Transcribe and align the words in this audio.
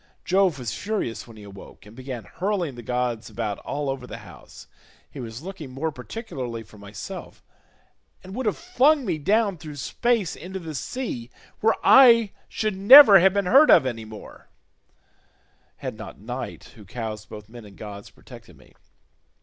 Jove 0.25 0.57
was 0.57 0.73
furious 0.73 1.27
when 1.27 1.37
he 1.37 1.43
awoke, 1.43 1.85
and 1.85 1.95
began 1.95 2.23
hurling 2.23 2.73
the 2.73 2.81
gods 2.81 3.29
about 3.29 3.59
all 3.59 3.87
over 3.87 4.07
the 4.07 4.17
house; 4.25 4.65
he 5.07 5.19
was 5.19 5.43
looking 5.43 5.69
more 5.69 5.91
particularly 5.91 6.63
for 6.63 6.79
myself, 6.79 7.43
and 8.23 8.33
would 8.33 8.47
have 8.47 8.57
flung 8.57 9.05
me 9.05 9.19
down 9.19 9.59
through 9.59 9.75
space 9.75 10.35
into 10.35 10.57
the 10.57 10.73
sea 10.73 11.29
where 11.59 11.75
I 11.83 12.31
should 12.49 12.75
never 12.75 13.19
have 13.19 13.35
been 13.35 13.45
heard 13.45 13.69
of 13.69 13.85
any 13.85 14.05
more, 14.05 14.49
had 15.75 15.99
not 15.99 16.17
Night 16.17 16.71
who 16.75 16.83
cows 16.83 17.27
both 17.27 17.47
men 17.47 17.63
and 17.63 17.77
gods 17.77 18.09
protected 18.09 18.57
me. 18.57 18.73